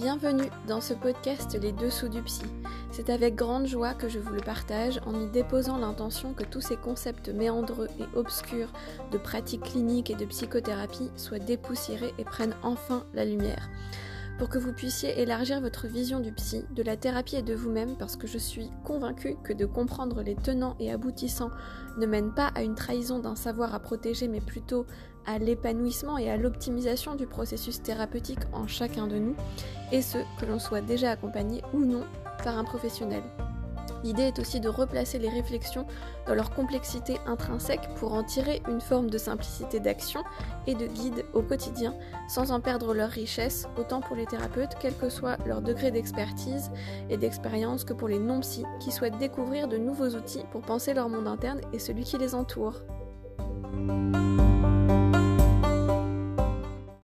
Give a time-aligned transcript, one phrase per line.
[0.00, 2.44] Bienvenue dans ce podcast Les Dessous du Psy.
[2.90, 6.62] C'est avec grande joie que je vous le partage en y déposant l'intention que tous
[6.62, 8.72] ces concepts méandreux et obscurs
[9.12, 13.68] de pratiques cliniques et de psychothérapie soient dépoussiérés et prennent enfin la lumière
[14.40, 17.98] pour que vous puissiez élargir votre vision du psy, de la thérapie et de vous-même,
[17.98, 21.50] parce que je suis convaincue que de comprendre les tenants et aboutissants
[21.98, 24.86] ne mène pas à une trahison d'un savoir à protéger, mais plutôt
[25.26, 29.36] à l'épanouissement et à l'optimisation du processus thérapeutique en chacun de nous,
[29.92, 32.06] et ce, que l'on soit déjà accompagné ou non
[32.42, 33.22] par un professionnel.
[34.02, 35.86] L'idée est aussi de replacer les réflexions
[36.26, 40.22] dans leur complexité intrinsèque pour en tirer une forme de simplicité d'action
[40.66, 41.94] et de guide au quotidien
[42.28, 46.70] sans en perdre leur richesse, autant pour les thérapeutes, quel que soit leur degré d'expertise
[47.08, 51.08] et d'expérience, que pour les non-psy qui souhaitent découvrir de nouveaux outils pour penser leur
[51.08, 52.80] monde interne et celui qui les entoure.